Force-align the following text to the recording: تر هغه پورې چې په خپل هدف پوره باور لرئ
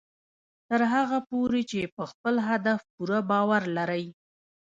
تر 0.69 0.81
هغه 0.93 1.17
پورې 1.29 1.61
چې 1.71 1.79
په 1.95 2.03
خپل 2.11 2.35
هدف 2.49 2.79
پوره 2.93 3.19
باور 3.31 3.63
لرئ 3.77 4.05